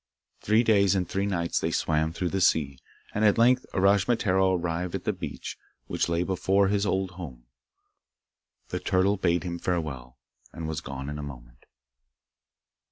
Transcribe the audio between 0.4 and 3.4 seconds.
Three days and three nights they swam through the sea, and at